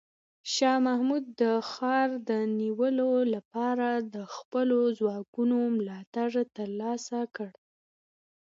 [0.53, 7.49] شاه محمود د ښار د نیولو لپاره د خپلو ځواکونو ملاتړ ترلاسه کړ.